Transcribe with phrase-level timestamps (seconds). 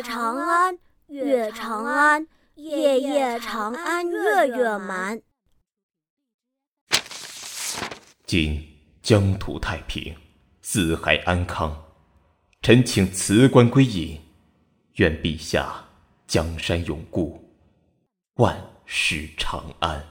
[0.00, 5.20] 夜长安，月长安，夜夜长安，月月满。
[8.24, 8.66] 今
[9.02, 10.16] 疆土太平，
[10.62, 11.76] 四海安康，
[12.62, 14.18] 臣请辞官归隐，
[14.94, 15.84] 愿陛下
[16.26, 17.38] 江山永固，
[18.36, 20.02] 万世长安。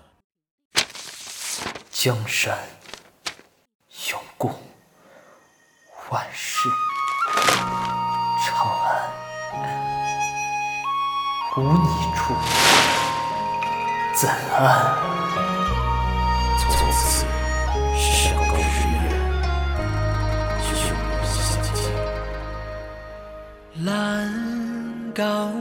[1.90, 2.56] 江山
[4.12, 4.52] 永固，
[6.12, 6.70] 万世
[8.46, 8.89] 长安。
[11.58, 12.34] 无你处，
[14.16, 14.96] 怎安？
[16.60, 17.26] 从此
[17.96, 18.02] 山
[18.36, 18.60] 高日
[18.94, 18.96] 远，
[20.72, 21.38] 永不相
[21.74, 21.78] 见。
[23.84, 23.88] 栏
[25.14, 25.20] 高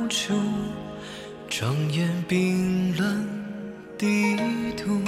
[0.08, 0.38] 处，
[1.48, 1.98] 庄严
[2.28, 3.02] 冰冷
[3.96, 4.36] 地
[4.76, 5.00] 图。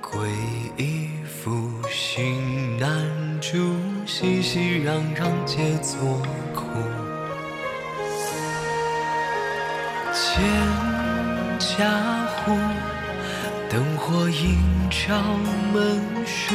[0.00, 0.30] 归
[0.76, 2.86] 依复心难
[3.40, 5.98] 住，熙熙攘攘皆作
[6.54, 6.62] 苦。
[10.36, 10.44] 千
[11.58, 11.88] 家
[12.44, 12.52] 湖，
[13.70, 15.16] 灯火映照
[15.72, 16.54] 门书。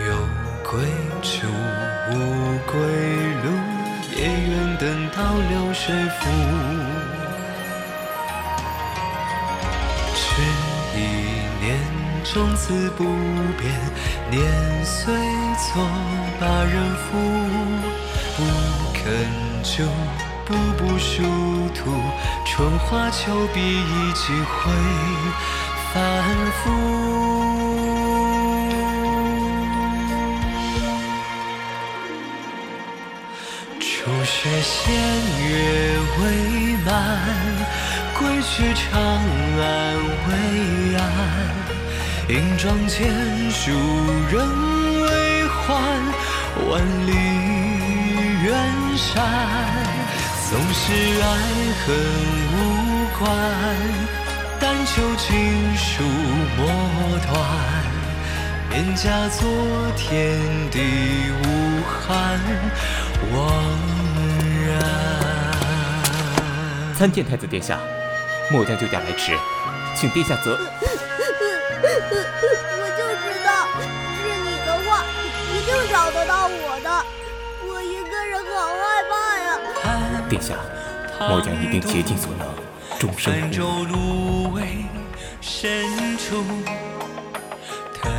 [0.00, 0.16] 有
[0.70, 0.80] 归
[1.20, 1.46] 处，
[2.08, 2.12] 无
[2.72, 2.80] 归
[3.42, 3.46] 路，
[4.16, 5.18] 夜远等到
[5.50, 6.20] 流水浮。
[10.16, 10.22] 只
[10.96, 10.98] 一
[11.60, 11.76] 念，
[12.24, 13.04] 终此不
[13.58, 13.70] 变，
[14.30, 14.40] 年
[14.82, 15.14] 岁
[15.58, 15.86] 错
[16.40, 17.18] 把人负，
[18.38, 18.40] 不
[18.94, 19.02] 肯
[19.62, 19.84] 住。
[20.46, 21.22] 步步殊
[21.74, 21.90] 途，
[22.44, 24.72] 春花秋碧一季会
[25.92, 26.22] 反
[26.62, 26.70] 复。
[33.78, 34.92] 初雪仙
[35.48, 35.50] 月
[36.18, 36.22] 未
[36.84, 36.90] 满，
[38.18, 39.62] 归去长安
[40.26, 40.30] 未
[40.96, 41.00] 安。
[42.28, 42.98] 银妆剑
[43.50, 43.70] 书
[44.30, 44.32] 人
[45.02, 45.60] 未还，
[46.68, 46.70] 万
[47.06, 47.10] 里
[48.44, 48.48] 远
[48.96, 49.81] 山。
[50.52, 51.26] 纵使爱
[51.80, 51.96] 恨
[52.52, 52.54] 无
[53.18, 53.24] 关，
[54.60, 56.04] 但求情书
[56.58, 56.60] 莫
[57.26, 57.32] 断。
[58.68, 59.40] 免假作
[59.96, 60.38] 天
[60.70, 60.76] 地
[61.42, 61.46] 无
[61.88, 62.38] 憾，
[63.32, 63.40] 枉
[64.66, 64.70] 然。
[66.98, 67.78] 参见太子殿下，
[68.50, 69.32] 末将救驾来迟，
[69.96, 70.58] 请殿下责。
[71.82, 73.48] 我就知道
[74.20, 75.02] 是你的话，
[75.50, 76.90] 一定找得到我的。
[77.64, 79.31] 我一个人好害怕呀。
[80.32, 80.54] 殿下，
[81.28, 82.48] 末将一定竭尽所能，
[82.98, 83.84] 终生护
[86.16, 86.42] 处，
[88.00, 88.10] 叹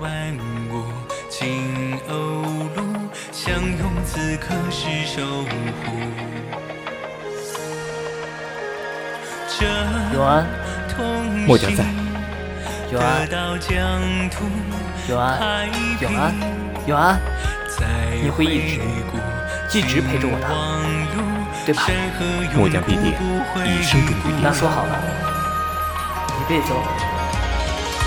[0.00, 0.38] 万
[0.70, 0.84] 物
[1.28, 2.14] 尽欧
[2.76, 5.46] 陆，相拥此刻是守护。
[10.14, 10.46] 永安，
[11.48, 11.84] 末将在。
[12.92, 13.28] 永安，
[15.08, 15.68] 永安，
[16.00, 16.32] 永安，
[16.86, 17.20] 永安，
[18.22, 18.80] 你会一直
[19.72, 20.46] 一直陪着我的。
[21.66, 21.82] 对吧？
[22.54, 23.12] 末将必定
[23.64, 24.40] 一生忠于你。
[24.40, 25.02] 那说好了，
[26.38, 26.72] 一辈子。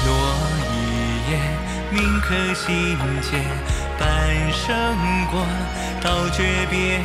[0.05, 0.09] 落
[0.71, 1.37] 一夜，
[1.91, 3.43] 铭刻心间，
[3.99, 4.07] 半
[4.53, 4.65] 生
[5.29, 5.45] 过，
[6.01, 7.01] 到诀别。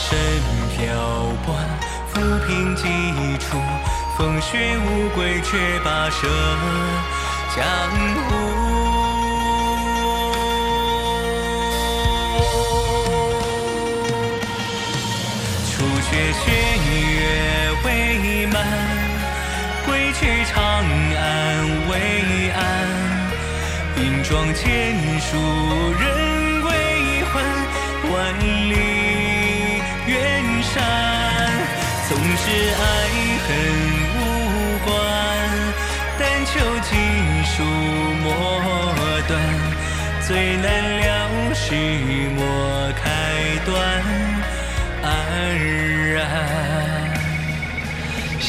[0.00, 0.16] 身
[0.76, 0.94] 漂
[1.44, 1.58] 泊，
[2.14, 2.84] 浮萍几
[3.38, 3.58] 处，
[4.16, 6.28] 风雪无归，却跋涉
[7.56, 7.66] 江
[20.18, 20.56] 去长
[21.14, 21.22] 安
[21.88, 21.92] 未
[22.50, 22.58] 安。
[23.96, 24.62] 银妆剑
[25.20, 25.30] 书
[26.00, 26.02] 人
[26.64, 26.68] 未
[27.30, 27.32] 还，
[28.10, 28.12] 万
[28.68, 28.74] 里
[30.08, 30.12] 远
[30.62, 30.74] 山。
[32.08, 32.82] 纵是爱
[33.44, 33.46] 恨
[34.16, 34.18] 无
[34.84, 34.90] 关，
[36.18, 36.50] 但求
[36.82, 36.90] 锦
[37.44, 37.54] 书
[38.24, 38.26] 莫
[39.28, 39.30] 断。
[40.26, 40.66] 最难
[40.98, 41.06] 了
[41.54, 41.62] 时
[42.36, 42.40] 莫
[43.00, 43.06] 开
[43.64, 43.70] 端。
[45.00, 45.06] 安
[45.56, 45.87] 然，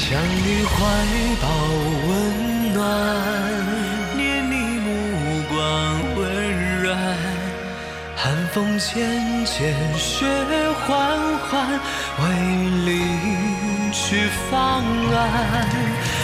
[0.09, 0.73] 相遇怀
[1.39, 1.47] 抱
[2.07, 2.81] 温暖，
[4.17, 4.87] 念你目
[5.47, 5.55] 光
[6.15, 6.19] 温
[6.81, 6.97] 软。
[8.15, 9.05] 寒风渐
[9.45, 10.25] 渐，雪
[10.87, 10.87] 缓
[11.37, 11.79] 缓，
[12.17, 12.23] 为
[12.87, 12.91] 离
[13.91, 14.83] 去方
[15.13, 15.69] 安。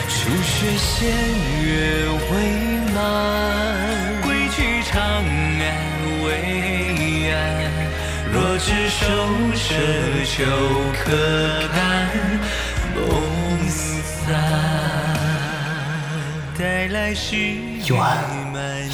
[0.10, 1.14] 初雪先
[1.64, 1.70] 月
[2.32, 2.34] 未
[2.92, 2.98] 满，
[4.24, 5.64] 归去长安
[6.24, 6.26] 未
[7.32, 7.38] 安。
[8.34, 9.06] 若只手
[9.54, 9.76] 舍，
[10.26, 10.44] 就
[11.04, 11.06] 可
[11.68, 11.78] 看
[17.88, 18.18] 幽安，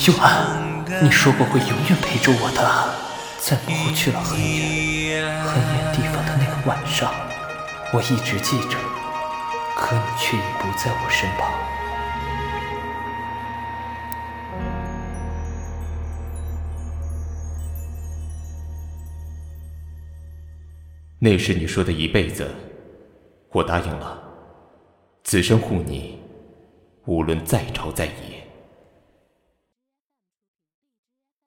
[0.06, 3.12] 幽安，你说过会永远陪着我的。
[3.40, 7.12] 在模糊去了很远很远地方的那个晚上，
[7.94, 8.78] 我一直记着，
[9.78, 11.50] 可你却已不在我身旁。
[21.18, 22.54] 那是你说的一辈子，
[23.52, 24.22] 我答应了。
[25.24, 26.21] 此生护你，
[27.06, 28.41] 无论再吵再野。